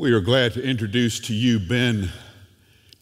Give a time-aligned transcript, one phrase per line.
[0.00, 2.10] We are glad to introduce to you Ben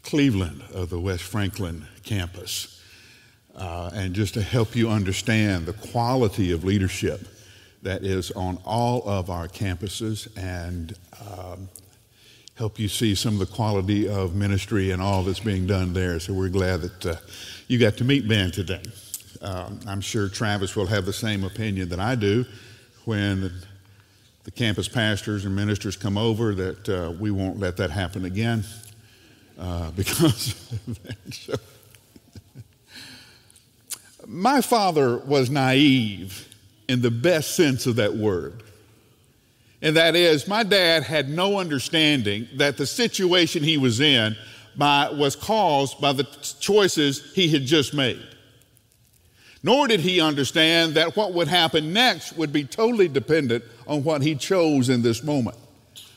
[0.02, 2.83] Cleveland of the West Franklin campus.
[3.54, 7.20] Uh, and just to help you understand the quality of leadership
[7.82, 11.68] that is on all of our campuses and um,
[12.54, 16.18] help you see some of the quality of ministry and all that's being done there.
[16.18, 17.16] So we're glad that uh,
[17.68, 18.80] you got to meet Ben today.
[19.42, 22.46] Um, I'm sure Travis will have the same opinion that I do
[23.04, 23.52] when
[24.46, 28.64] the campus pastors and ministers come over that uh, we won't let that happen again
[29.58, 30.54] uh, because
[31.32, 31.54] so.
[34.24, 36.48] my father was naive
[36.88, 38.62] in the best sense of that word.
[39.83, 44.37] And that is, my dad had no understanding that the situation he was in
[44.77, 46.24] by, was caused by the
[46.60, 48.24] choices he had just made.
[49.66, 54.23] Nor did he understand that what would happen next would be totally dependent on what
[54.23, 55.57] he chose in this moment.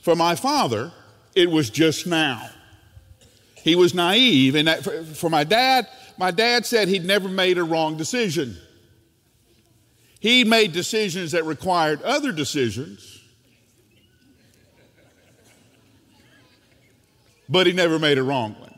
[0.04, 0.92] For my father,
[1.34, 2.48] it was just now.
[3.56, 4.54] He was naive.
[4.54, 8.56] And that, for, for my dad, my dad said he'd never made a wrong decision.
[10.20, 13.20] He made decisions that required other decisions,
[17.50, 18.69] but he never made a wrong one.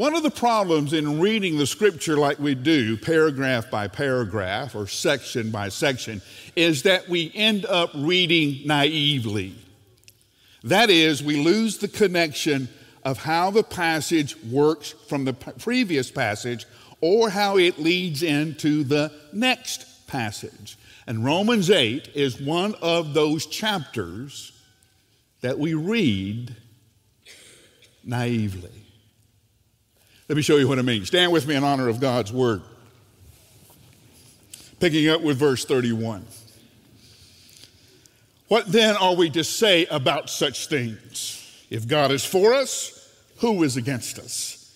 [0.00, 4.86] One of the problems in reading the scripture like we do, paragraph by paragraph or
[4.86, 6.22] section by section,
[6.56, 9.54] is that we end up reading naively.
[10.64, 12.70] That is, we lose the connection
[13.04, 16.64] of how the passage works from the previous passage
[17.02, 20.78] or how it leads into the next passage.
[21.06, 24.52] And Romans 8 is one of those chapters
[25.42, 26.56] that we read
[28.02, 28.79] naively.
[30.30, 31.04] Let me show you what I mean.
[31.04, 32.62] Stand with me in honor of God's word.
[34.78, 36.24] Picking up with verse 31.
[38.46, 41.66] What then are we to say about such things?
[41.68, 44.72] If God is for us, who is against us?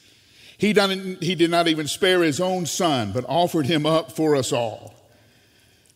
[0.59, 4.35] He, done, he did not even spare his own son, but offered him up for
[4.35, 4.93] us all.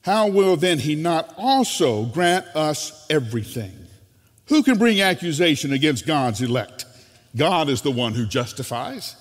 [0.02, 3.72] How will then he not also grant us everything?
[4.46, 6.84] Who can bring accusation against God's elect?
[7.34, 9.16] God is the one who justifies.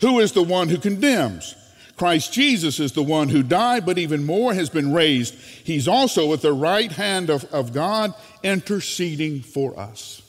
[0.00, 1.54] Who is the one who condemns?
[1.96, 5.34] Christ Jesus is the one who died, but even more has been raised.
[5.34, 10.22] He's also at the right hand of, of God, interceding for us.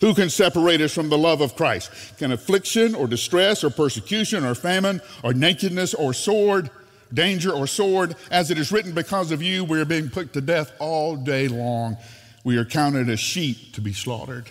[0.00, 1.90] Who can separate us from the love of Christ?
[2.16, 6.70] Can affliction or distress or persecution or famine or nakedness or sword,
[7.12, 8.16] danger or sword?
[8.30, 11.48] As it is written, because of you, we are being put to death all day
[11.48, 11.98] long.
[12.42, 14.48] We are counted as sheep to be slaughtered.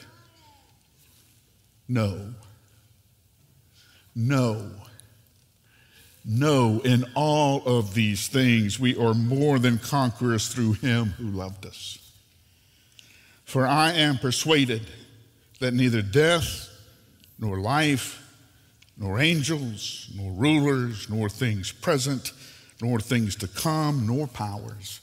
[1.88, 2.36] No.
[4.20, 4.70] No.
[6.26, 11.66] No, in all of these things, we are more than conquerors through him who loved
[11.66, 11.98] us.
[13.46, 14.82] For I am persuaded
[15.62, 16.70] that neither death,
[17.40, 18.22] nor life,
[18.98, 22.34] nor angels, nor rulers, nor things present,
[22.82, 25.00] nor things to come, nor powers,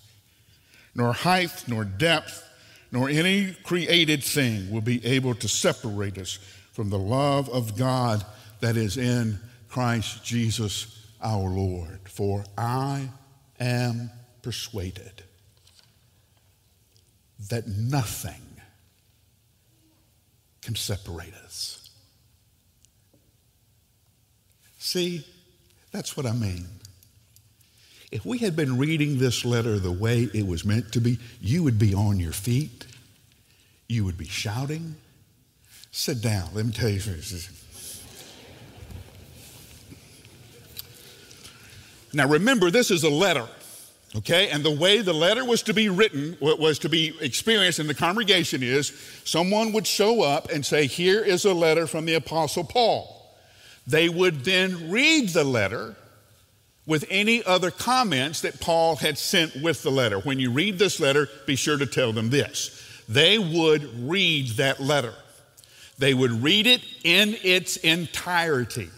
[0.95, 2.47] nor height, nor depth,
[2.93, 6.39] nor any created thing will be able to separate us
[6.73, 8.23] from the love of God
[8.61, 12.01] that is in Christ Jesus our Lord.
[12.09, 13.09] For I
[13.59, 14.11] am
[14.43, 15.23] persuaded
[17.51, 18.43] that nothing
[20.63, 21.91] can separate us.
[24.79, 25.27] See,
[25.93, 26.67] that's what I mean.
[28.13, 31.63] If we had been reading this letter the way it was meant to be, you
[31.65, 32.87] would be on your feet.
[33.89, 34.97] You would be shouting.
[35.91, 36.51] Sit down.
[36.55, 37.66] Let me tell you something.
[42.13, 43.47] Now remember, this is a letter,
[44.17, 44.49] okay?
[44.49, 47.95] And the way the letter was to be written, was to be experienced in the
[47.95, 48.93] congregation is
[49.25, 53.13] someone would show up and say, Here is a letter from the Apostle Paul.
[53.87, 55.97] They would then read the letter
[56.87, 60.21] with any other comments that Paul had sent with the letter.
[60.21, 62.83] When you read this letter, be sure to tell them this.
[63.09, 65.15] They would read that letter.
[65.99, 68.91] They would read it in its entirety.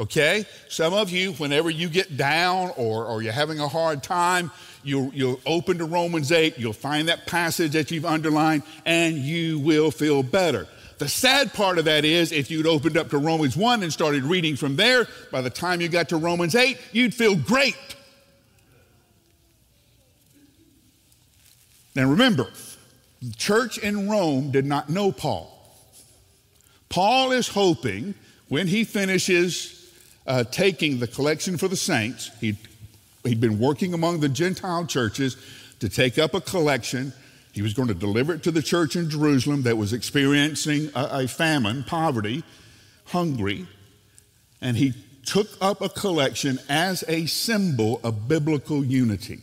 [0.00, 0.46] Okay?
[0.68, 4.50] Some of you, whenever you get down or, or you're having a hard time,
[4.82, 9.58] you'll, you'll open to Romans 8, you'll find that passage that you've underlined, and you
[9.58, 10.66] will feel better.
[10.96, 14.24] The sad part of that is if you'd opened up to Romans 1 and started
[14.24, 17.76] reading from there, by the time you got to Romans 8, you'd feel great.
[21.94, 22.48] Now remember,
[23.20, 25.56] the church in Rome did not know Paul.
[26.88, 28.14] Paul is hoping
[28.48, 29.79] when he finishes
[30.30, 32.30] uh, taking the collection for the saints.
[32.40, 32.56] He'd,
[33.24, 35.36] he'd been working among the Gentile churches
[35.80, 37.12] to take up a collection
[37.52, 41.24] He was going to deliver it to the church in Jerusalem that was experiencing a,
[41.24, 42.44] a famine, poverty,
[43.06, 43.66] hungry,
[44.60, 44.94] and he
[45.26, 49.40] took up a collection as a symbol of biblical unity.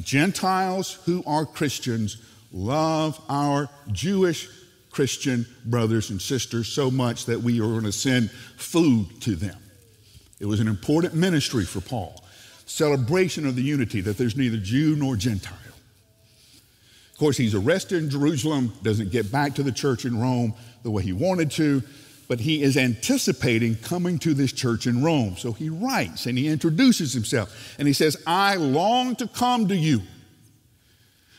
[0.00, 2.16] Gentiles who are Christians
[2.52, 4.48] love our Jewish
[4.90, 9.58] Christian brothers and sisters so much that we are going to send food to them.
[10.40, 12.22] It was an important ministry for Paul.
[12.66, 15.56] Celebration of the unity that there's neither Jew nor Gentile.
[17.12, 20.90] Of course, he's arrested in Jerusalem, doesn't get back to the church in Rome the
[20.90, 21.82] way he wanted to,
[22.28, 25.36] but he is anticipating coming to this church in Rome.
[25.36, 29.76] So he writes and he introduces himself and he says, I long to come to
[29.76, 30.02] you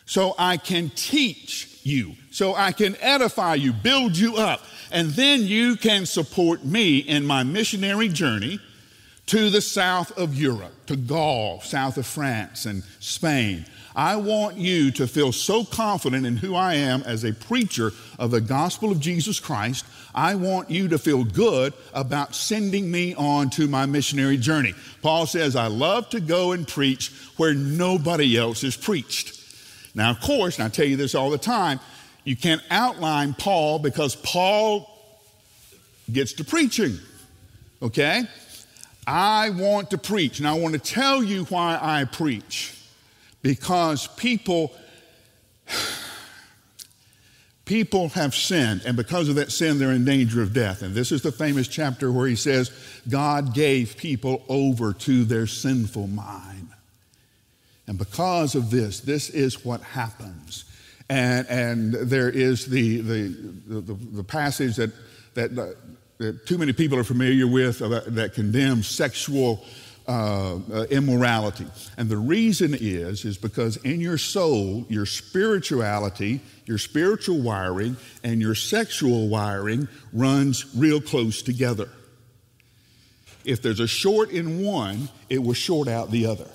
[0.06, 5.42] so I can teach you, so I can edify you, build you up, and then
[5.44, 8.60] you can support me in my missionary journey
[9.28, 13.66] to the south of Europe, to Gaul, south of France and Spain.
[13.96, 18.32] I want you to feel so confident in who I am as a preacher of
[18.32, 19.86] the gospel of Jesus Christ.
[20.14, 24.76] I want you to feel good about sending me on to my missionary journey.
[25.02, 29.34] Paul says, I love to go and preach where nobody else has preached.
[29.96, 31.80] Now, of course, and I tell you this all the time,
[32.24, 34.88] you can't outline Paul because Paul
[36.12, 37.00] gets to preaching.
[37.82, 38.24] Okay?
[39.08, 42.78] I want to preach, and I want to tell you why I preach.
[43.42, 44.74] Because people
[47.66, 50.82] people have sinned, and because of that sin, they're in danger of death.
[50.82, 52.72] And this is the famous chapter where he says,
[53.10, 56.68] God gave people over to their sinful mind.
[57.88, 60.66] And because of this, this is what happens.
[61.10, 63.28] And, and there is the, the,
[63.68, 64.92] the, the passage that,
[65.36, 65.78] that
[66.18, 69.64] that too many people are familiar with uh, that condemns sexual
[70.08, 71.68] uh, uh, immorality.
[71.98, 78.42] And the reason is, is because in your soul, your spirituality, your spiritual wiring, and
[78.42, 81.90] your sexual wiring runs real close together.
[83.44, 86.48] If there's a short in one, it will short out the other.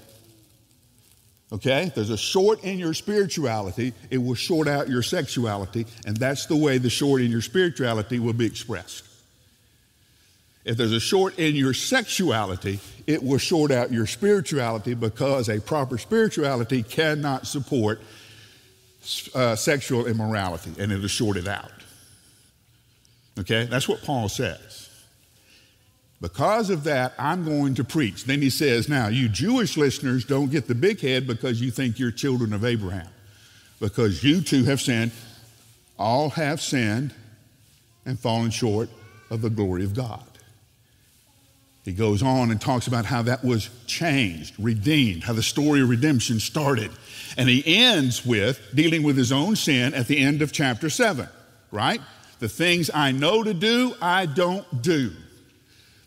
[1.52, 1.84] Okay?
[1.84, 6.46] If there's a short in your spirituality, it will short out your sexuality, and that's
[6.46, 9.04] the way the short in your spirituality will be expressed.
[10.64, 15.60] If there's a short in your sexuality, it will short out your spirituality because a
[15.60, 18.00] proper spirituality cannot support
[19.34, 21.72] uh, sexual immorality and it'll short it out.
[23.38, 23.64] Okay?
[23.64, 24.88] That's what Paul says.
[26.20, 28.24] Because of that, I'm going to preach.
[28.24, 31.98] Then he says, Now, you Jewish listeners don't get the big head because you think
[31.98, 33.08] you're children of Abraham,
[33.80, 35.10] because you too have sinned.
[35.98, 37.12] All have sinned
[38.06, 38.88] and fallen short
[39.30, 40.22] of the glory of God.
[41.84, 45.88] He goes on and talks about how that was changed, redeemed, how the story of
[45.88, 46.92] redemption started.
[47.36, 51.28] And he ends with dealing with his own sin at the end of chapter 7,
[51.72, 52.00] right?
[52.38, 55.10] The things I know to do, I don't do.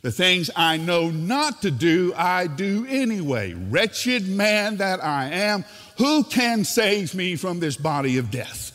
[0.02, 3.54] The things I know not to do, I do anyway.
[3.54, 5.66] Wretched man that I am,
[5.98, 8.72] who can save me from this body of death?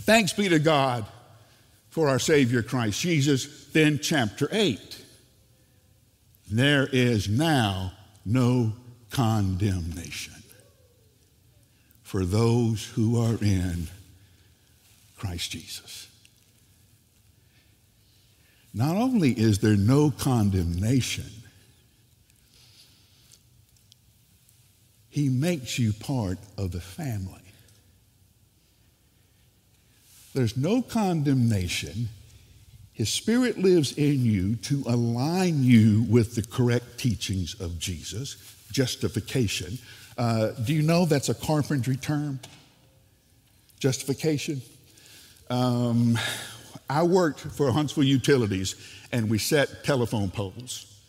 [0.00, 1.04] Thanks be to God
[1.90, 3.66] for our Savior Christ Jesus.
[3.72, 5.04] Then, chapter 8
[6.50, 7.92] there is now
[8.24, 8.72] no
[9.10, 10.34] condemnation
[12.02, 13.88] for those who are in
[15.16, 16.08] Christ Jesus.
[18.72, 21.30] Not only is there no condemnation,
[25.10, 27.40] he makes you part of the family.
[30.34, 32.08] There's no condemnation
[32.98, 38.36] his Spirit lives in you to align you with the correct teachings of Jesus,
[38.72, 39.78] justification.
[40.18, 42.40] Uh, do you know that's a carpentry term?
[43.78, 44.60] Justification?
[45.48, 46.18] Um,
[46.90, 48.74] I worked for Huntsville Utilities
[49.12, 51.00] and we set telephone poles.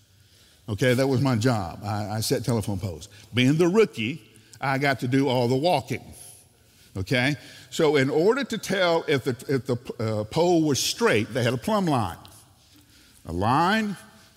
[0.69, 1.79] Okay, that was my job.
[1.83, 3.09] I, I set telephone poles.
[3.33, 4.21] Being the rookie,
[4.61, 6.03] I got to do all the walking.
[6.99, 7.37] Okay?
[7.69, 11.53] So, in order to tell if the, if the uh, pole was straight, they had
[11.53, 12.17] a plumb line,
[13.25, 13.95] a line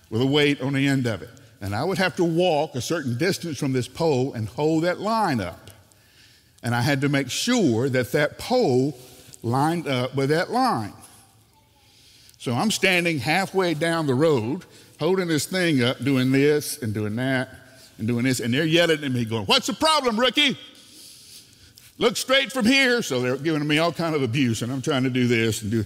[0.09, 1.29] with a weight on the end of it.
[1.59, 4.99] And I would have to walk a certain distance from this pole and hold that
[4.99, 5.71] line up.
[6.61, 8.97] And I had to make sure that that pole
[9.41, 10.93] lined up with that line.
[12.37, 14.65] So I'm standing halfway down the road,
[14.99, 17.49] holding this thing up, doing this and doing that
[17.97, 20.57] and doing this, and they're yelling at me, going, What's the problem, rookie?
[21.97, 23.01] Look straight from here.
[23.01, 25.71] So they're giving me all kind of abuse, and I'm trying to do this and
[25.71, 25.85] do.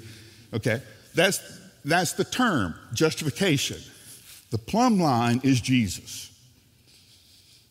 [0.53, 0.81] Okay,
[1.13, 1.41] that's
[1.83, 3.77] that's the term justification.
[4.51, 6.31] The plumb line is Jesus.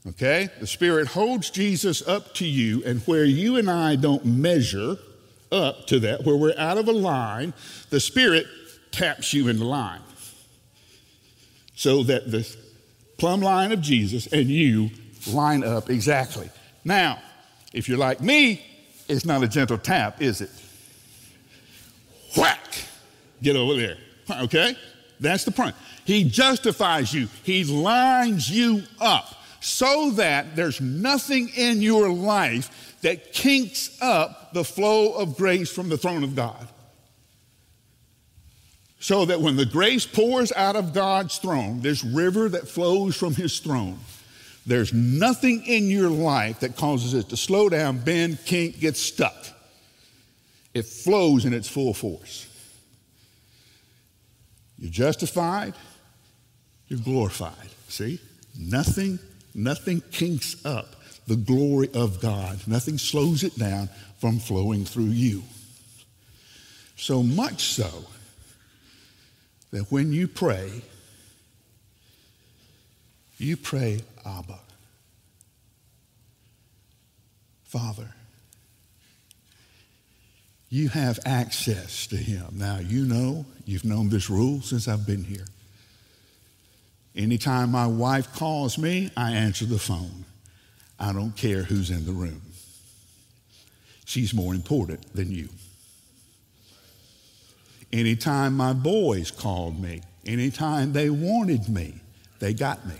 [0.08, 0.48] Okay?
[0.60, 4.96] The Spirit holds Jesus up to you, and where you and I don't measure
[5.50, 7.54] up to that, where we're out of a line,
[7.90, 8.46] the Spirit
[8.90, 10.00] taps you in the line.
[11.74, 12.56] So that the
[13.18, 14.90] plumb line of Jesus and you
[15.30, 16.50] line up exactly.
[16.84, 17.18] Now,
[17.72, 18.64] if you're like me,
[19.08, 20.50] it's not a gentle tap, is it?
[22.36, 22.84] Whack!
[23.42, 23.96] Get over there.
[24.30, 24.76] Okay?
[25.20, 25.74] That's the point.
[26.04, 33.32] He justifies you, He lines you up so that there's nothing in your life that
[33.32, 36.68] kinks up the flow of grace from the throne of God.
[38.98, 43.34] So that when the grace pours out of God's throne, this river that flows from
[43.34, 43.98] His throne,
[44.66, 49.36] there's nothing in your life that causes it to slow down, bend, kink, get stuck.
[50.74, 52.48] It flows in its full force.
[54.78, 55.74] You're justified,
[56.88, 57.54] you're glorified.
[57.88, 58.20] See?
[58.58, 59.18] Nothing,
[59.54, 60.96] nothing kinks up
[61.26, 62.58] the glory of God.
[62.66, 65.42] Nothing slows it down from flowing through you.
[66.96, 67.90] So much so
[69.70, 70.82] that when you pray,
[73.38, 74.58] you pray, Abba,
[77.64, 78.08] Father.
[80.68, 82.46] You have access to him.
[82.52, 85.46] Now, you know, you've known this rule since I've been here.
[87.14, 90.24] Anytime my wife calls me, I answer the phone.
[90.98, 92.42] I don't care who's in the room.
[94.04, 95.48] She's more important than you.
[97.92, 101.94] Anytime my boys called me, anytime they wanted me,
[102.38, 102.96] they got me.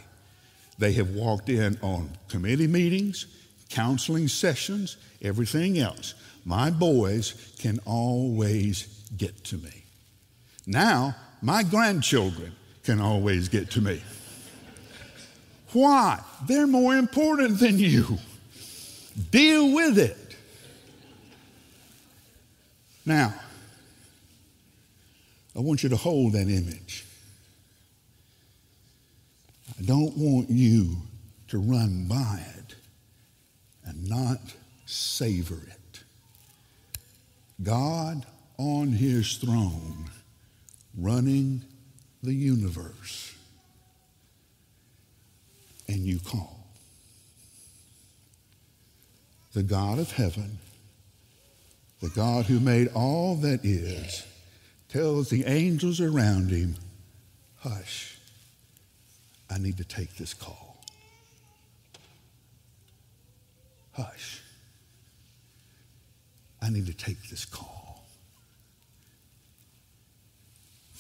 [0.78, 3.26] They have walked in on committee meetings,
[3.68, 6.14] counseling sessions, everything else.
[6.45, 9.85] My boys can always get to me.
[10.66, 12.52] Now, my grandchildren
[12.85, 14.02] can always get to me.
[15.73, 16.21] Why?
[16.47, 18.18] They're more important than you.
[19.30, 20.37] Deal with it.
[23.04, 23.35] Now,
[25.54, 27.06] I want you to hold that image.
[29.78, 30.97] I don't want you
[31.49, 32.75] to run by it
[33.85, 34.40] and not
[34.87, 36.02] savor it.
[37.62, 38.25] God
[38.59, 40.11] on his throne,
[40.97, 41.62] running
[42.23, 43.35] the universe,
[45.88, 46.66] and you call.
[49.52, 50.59] The God of heaven,
[52.00, 54.26] the God who made all that is,
[54.88, 56.76] tells the angels around him,
[57.61, 58.15] Hush,
[59.50, 60.85] I need to take this call.
[63.93, 64.43] Hush,
[66.61, 68.05] I need to take this call.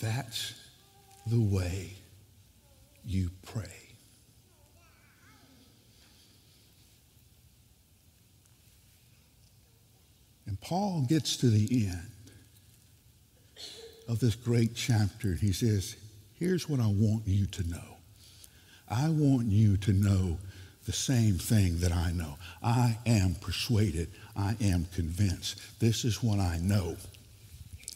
[0.00, 0.54] That's
[1.26, 1.94] the way
[3.04, 3.64] you pray.
[10.46, 12.10] And Paul gets to the end
[14.08, 15.34] of this great chapter.
[15.34, 15.96] He says,
[16.34, 17.95] Here's what I want you to know.
[18.88, 20.38] I want you to know
[20.86, 22.36] the same thing that I know.
[22.62, 24.08] I am persuaded.
[24.36, 25.60] I am convinced.
[25.80, 26.96] This is what I know.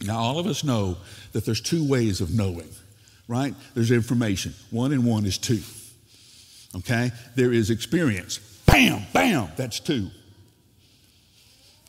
[0.02, 0.96] Now, all of us know
[1.32, 2.68] that there's two ways of knowing,
[3.28, 3.54] right?
[3.74, 4.54] There's information.
[4.70, 5.60] One and one is two.
[6.74, 7.10] Okay?
[7.36, 8.38] There is experience.
[8.66, 10.10] Bam, bam, that's two.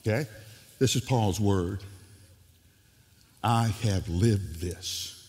[0.01, 0.27] Okay?
[0.79, 1.79] This is Paul's word.
[3.43, 5.21] I have lived this.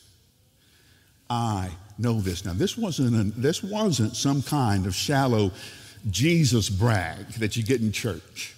[1.32, 2.44] I know this.
[2.44, 5.50] Now, this wasn't, a, this wasn't some kind of shallow
[6.10, 8.54] Jesus brag that you get in church.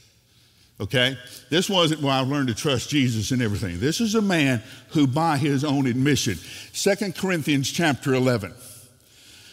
[0.80, 1.16] Okay?
[1.50, 3.78] This wasn't, well, I've learned to trust Jesus and everything.
[3.78, 6.34] This is a man who, by his own admission,
[6.72, 8.52] Second Corinthians chapter 11.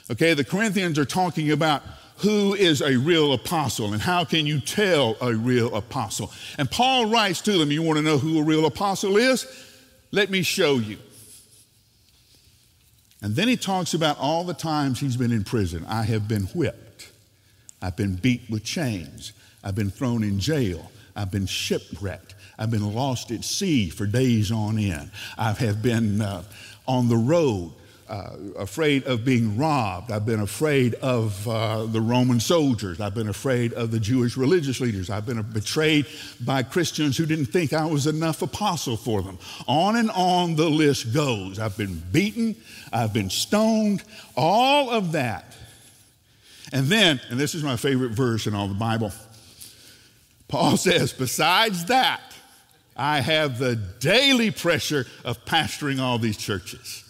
[0.09, 1.83] Okay, the Corinthians are talking about
[2.17, 6.31] who is a real apostle and how can you tell a real apostle.
[6.57, 9.45] And Paul writes to them, You want to know who a real apostle is?
[10.11, 10.97] Let me show you.
[13.21, 15.85] And then he talks about all the times he's been in prison.
[15.87, 17.11] I have been whipped.
[17.81, 19.33] I've been beat with chains.
[19.63, 20.91] I've been thrown in jail.
[21.15, 22.35] I've been shipwrecked.
[22.57, 25.11] I've been lost at sea for days on end.
[25.37, 26.43] I have been uh,
[26.87, 27.71] on the road
[28.11, 30.11] uh, afraid of being robbed.
[30.11, 32.99] I've been afraid of uh, the Roman soldiers.
[32.99, 35.09] I've been afraid of the Jewish religious leaders.
[35.09, 36.05] I've been betrayed
[36.41, 39.39] by Christians who didn't think I was enough apostle for them.
[39.65, 41.57] On and on the list goes.
[41.57, 42.57] I've been beaten.
[42.91, 44.03] I've been stoned.
[44.35, 45.55] All of that.
[46.73, 49.13] And then, and this is my favorite verse in all the Bible,
[50.49, 52.21] Paul says, besides that,
[52.97, 57.05] I have the daily pressure of pastoring all these churches.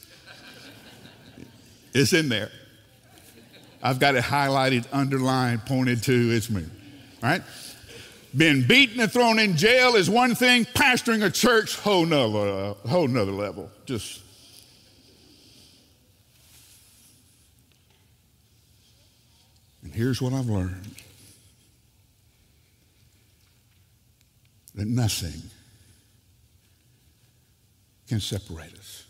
[1.93, 2.51] It's in there.
[3.83, 6.13] I've got it highlighted, underlined, pointed to.
[6.13, 6.65] It's me,
[7.21, 7.41] right?
[8.35, 10.65] Being beaten and thrown in jail is one thing.
[10.65, 13.69] Pastoring a church, whole nother, whole nother level.
[13.85, 14.21] Just.
[19.83, 20.95] And here's what I've learned
[24.75, 25.41] that nothing
[28.07, 29.05] can separate us.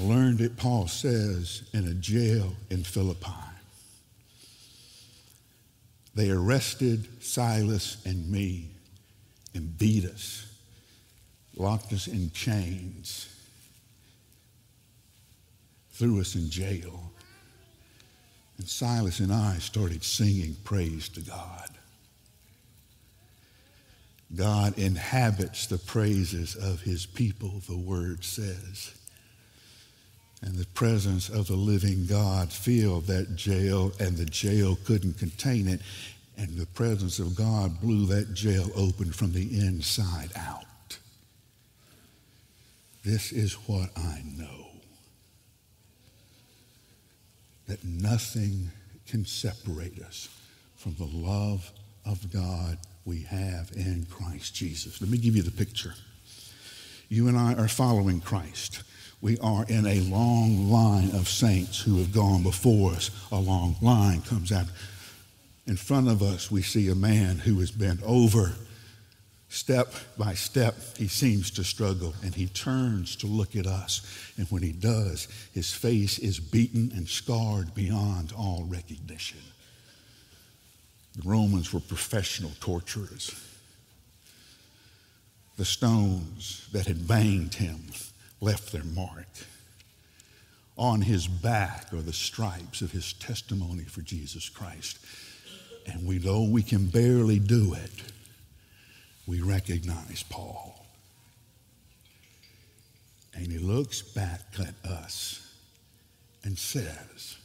[0.00, 3.30] Learned it, Paul says, in a jail in Philippi.
[6.14, 8.70] They arrested Silas and me
[9.54, 10.46] and beat us,
[11.54, 13.28] locked us in chains,
[15.92, 17.12] threw us in jail.
[18.56, 21.68] And Silas and I started singing praise to God.
[24.34, 28.94] God inhabits the praises of his people, the word says.
[30.42, 35.68] And the presence of the living God filled that jail, and the jail couldn't contain
[35.68, 35.80] it.
[36.38, 40.64] And the presence of God blew that jail open from the inside out.
[43.04, 44.66] This is what I know
[47.66, 48.70] that nothing
[49.06, 50.28] can separate us
[50.76, 51.70] from the love
[52.04, 55.00] of God we have in Christ Jesus.
[55.00, 55.94] Let me give you the picture.
[57.08, 58.82] You and I are following Christ.
[59.22, 63.10] We are in a long line of saints who have gone before us.
[63.30, 64.72] A long line comes after.
[65.66, 68.54] In front of us, we see a man who has bent over.
[69.50, 74.00] Step by step, he seems to struggle, and he turns to look at us.
[74.38, 79.40] And when he does, his face is beaten and scarred beyond all recognition.
[81.16, 83.34] The Romans were professional torturers.
[85.56, 87.80] The stones that had banged him
[88.40, 89.28] left their mark.
[90.76, 94.98] On his back are the stripes of his testimony for Jesus Christ.
[95.86, 98.12] And we know we can barely do it.
[99.26, 100.86] We recognize Paul.
[103.34, 105.54] And he looks back at us
[106.42, 107.36] and says,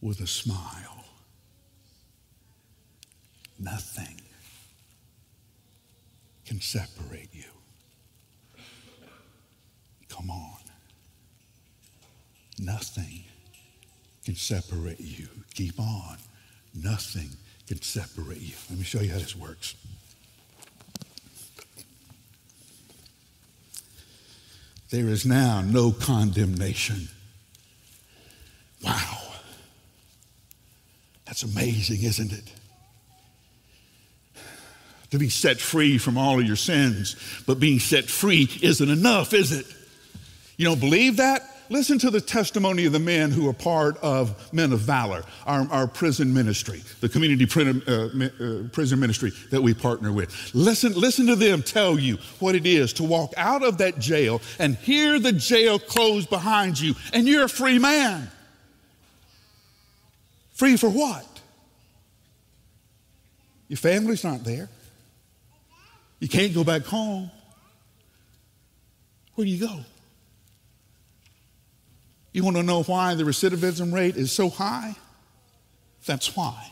[0.00, 1.02] with a smile,
[3.62, 4.20] Nothing
[6.44, 7.51] can separate you.
[10.12, 10.58] Come on.
[12.58, 13.24] Nothing
[14.24, 15.28] can separate you.
[15.54, 16.18] Keep on.
[16.74, 17.30] Nothing
[17.66, 18.54] can separate you.
[18.68, 19.74] Let me show you how this works.
[24.90, 27.08] There is now no condemnation.
[28.84, 29.18] Wow.
[31.24, 32.52] That's amazing, isn't it?
[35.12, 37.16] to be set free from all of your sins.
[37.46, 39.66] But being set free isn't enough, is it?
[40.62, 41.42] You don't believe that?
[41.70, 45.66] Listen to the testimony of the men who are part of Men of Valor, our,
[45.72, 50.54] our prison ministry, the community prison, uh, uh, prison ministry that we partner with.
[50.54, 54.40] Listen, listen to them tell you what it is to walk out of that jail
[54.60, 58.30] and hear the jail close behind you, and you're a free man.
[60.52, 61.26] Free for what?
[63.66, 64.68] Your family's not there.
[66.20, 67.32] You can't go back home.
[69.34, 69.80] Where do you go?
[72.32, 74.96] You want to know why the recidivism rate is so high?
[76.06, 76.70] That's why.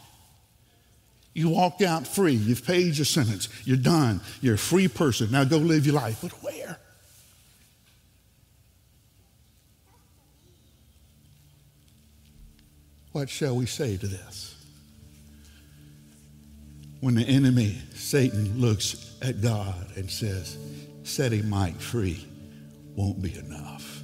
[1.32, 2.32] You walk out free.
[2.32, 3.48] You've paid your sentence.
[3.64, 4.20] You're done.
[4.40, 5.30] You're a free person.
[5.30, 6.18] Now go live your life.
[6.22, 6.78] But where?
[13.12, 14.56] What shall we say to this?
[17.00, 20.58] When the enemy, Satan, looks at God and says,
[21.04, 22.26] setting Mike free
[22.94, 23.99] won't be enough.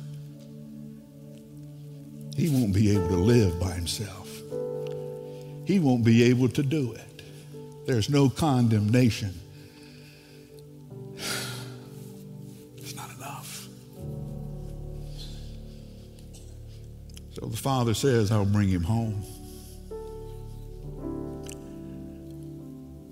[2.37, 4.29] He won't be able to live by himself.
[5.64, 7.22] He won't be able to do it.
[7.87, 9.33] There's no condemnation.
[12.77, 13.66] It's not enough.
[17.33, 19.25] So the father says, I'll bring him home.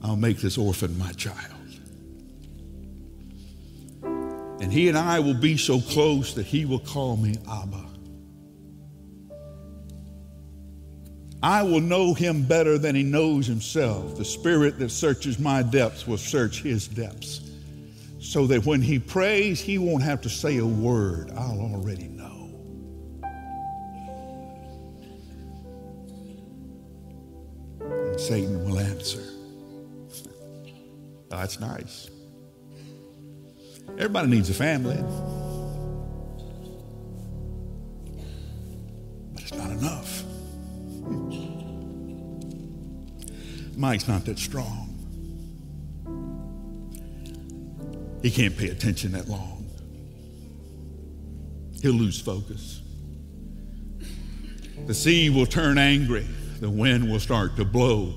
[0.02, 1.38] I'll make this orphan my child.
[4.60, 7.93] And he and I will be so close that he will call me Abba.
[11.44, 14.16] I will know him better than he knows himself.
[14.16, 17.42] The spirit that searches my depths will search his depths.
[18.18, 21.30] So that when he prays, he won't have to say a word.
[21.36, 22.48] I'll already know.
[27.90, 29.22] And Satan will answer.
[31.28, 32.08] That's nice.
[33.98, 34.96] Everybody needs a family.
[43.84, 44.88] Mike's not that strong.
[48.22, 49.66] He can't pay attention that long.
[51.82, 52.80] He'll lose focus.
[54.86, 56.26] The sea will turn angry.
[56.60, 58.14] The wind will start to blow.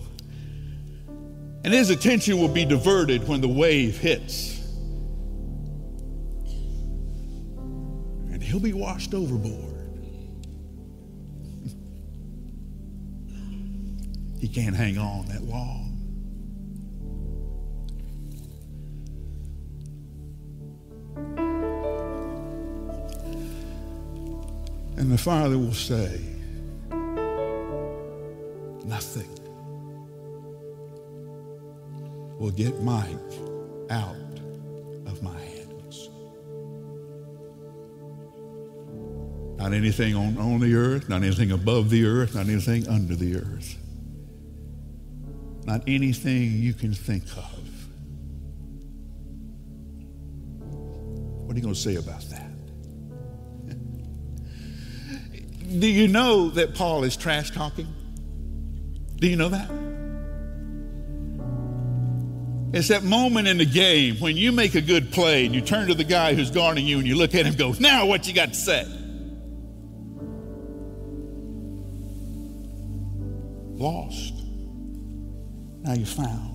[1.66, 4.58] And his attention will be diverted when the wave hits.
[8.32, 9.77] And he'll be washed overboard.
[14.40, 15.98] He can't hang on that long.
[24.98, 26.20] And the Father will say,
[28.86, 29.30] Nothing
[32.40, 33.08] will get Mike
[33.90, 34.16] out
[35.06, 36.10] of my hands.
[39.58, 43.36] Not anything on, on the earth, not anything above the earth, not anything under the
[43.36, 43.78] earth.
[45.68, 47.60] Not anything you can think of.
[51.46, 52.50] What are you going to say about that?
[55.80, 57.94] Do you know that Paul is trash talking?
[59.18, 59.70] Do you know that?
[62.74, 65.90] It's that moment in the game when you make a good play and you turn
[65.90, 68.26] to the guy who's guarding you and you look at him and go, Now what
[68.26, 68.86] you got to say?
[75.98, 76.54] You're found.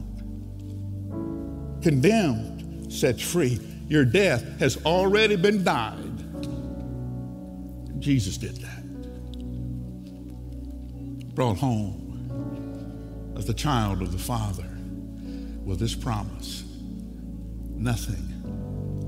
[1.83, 3.59] Condemned, set free.
[3.89, 5.99] Your death has already been died.
[8.01, 8.83] Jesus did that.
[11.35, 14.69] Brought home as the child of the Father
[15.65, 16.65] with this promise
[17.83, 18.29] nothing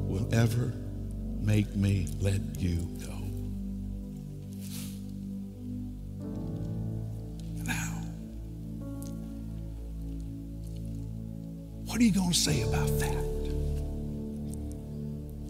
[0.08, 0.72] will ever
[1.40, 3.13] make me let you go.
[11.94, 13.24] What are you going to say about that?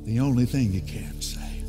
[0.04, 1.64] The only thing you can say